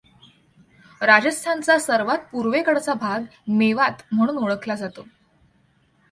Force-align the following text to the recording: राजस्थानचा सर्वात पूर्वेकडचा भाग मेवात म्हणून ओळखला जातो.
राजस्थानचा 1.01 1.77
सर्वात 1.79 2.17
पूर्वेकडचा 2.31 2.93
भाग 2.93 3.23
मेवात 3.47 4.01
म्हणून 4.11 4.37
ओळखला 4.37 4.75
जातो. 4.75 5.05